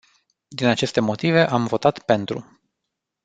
Din 0.47 0.67
aceste 0.67 0.99
motive, 1.01 1.49
am 1.49 1.65
votat 1.65 1.99
pentru. 1.99 2.57